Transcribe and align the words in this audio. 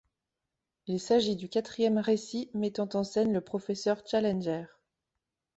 Il 0.87 0.99
s'agit 0.99 1.35
du 1.35 1.47
quatrième 1.47 1.99
récit 1.99 2.49
mettant 2.55 2.89
en 2.95 3.03
scène 3.03 3.31
le 3.33 3.41
professeur 3.41 4.01
Challenger. 4.03 4.65